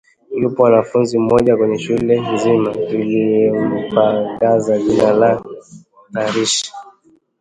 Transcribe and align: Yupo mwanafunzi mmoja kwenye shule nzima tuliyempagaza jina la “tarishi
Yupo 0.41 0.61
mwanafunzi 0.63 1.15
mmoja 1.19 1.57
kwenye 1.57 1.79
shule 1.79 2.21
nzima 2.33 2.73
tuliyempagaza 2.73 4.77
jina 4.77 5.11
la 5.13 5.41
“tarishi 6.13 6.73